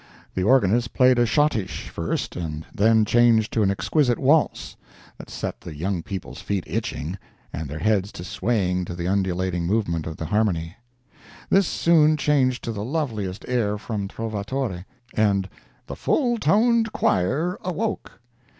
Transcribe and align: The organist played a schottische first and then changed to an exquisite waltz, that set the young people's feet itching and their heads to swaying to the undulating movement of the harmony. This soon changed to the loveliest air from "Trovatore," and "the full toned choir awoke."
The 0.33 0.41
organist 0.41 0.93
played 0.95 1.19
a 1.19 1.27
schottische 1.27 1.87
first 1.91 2.35
and 2.35 2.65
then 2.73 3.05
changed 3.05 3.53
to 3.53 3.61
an 3.61 3.69
exquisite 3.69 4.17
waltz, 4.17 4.75
that 5.19 5.29
set 5.29 5.61
the 5.61 5.75
young 5.75 6.01
people's 6.01 6.41
feet 6.41 6.63
itching 6.65 7.19
and 7.53 7.69
their 7.69 7.77
heads 7.77 8.11
to 8.13 8.23
swaying 8.23 8.85
to 8.85 8.95
the 8.95 9.07
undulating 9.07 9.67
movement 9.67 10.07
of 10.07 10.17
the 10.17 10.25
harmony. 10.25 10.75
This 11.51 11.67
soon 11.67 12.17
changed 12.17 12.63
to 12.63 12.71
the 12.71 12.83
loveliest 12.83 13.45
air 13.47 13.77
from 13.77 14.07
"Trovatore," 14.07 14.85
and 15.13 15.47
"the 15.85 15.95
full 15.95 16.39
toned 16.39 16.91
choir 16.93 17.59
awoke." 17.63 18.13